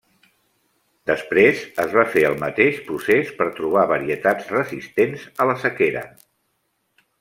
Després 1.09 1.61
es 1.83 1.93
va 1.99 2.07
fer 2.15 2.25
el 2.31 2.39
mateix 2.45 2.81
procés 2.89 3.31
per 3.43 3.49
trobar 3.61 3.87
varietats 3.95 4.53
resistents 4.59 5.31
a 5.47 5.53
la 5.55 5.61
sequera. 5.69 6.09